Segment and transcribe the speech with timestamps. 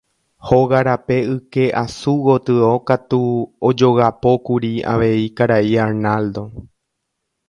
[0.49, 3.21] Hóga rape yke asu gotyo katu
[3.67, 6.43] ojogapókuri avei karai Arnaldo.